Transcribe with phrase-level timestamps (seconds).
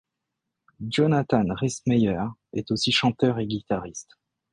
[0.81, 4.17] Jonathan Rhys Meyers est aussi chanteur et guitariste.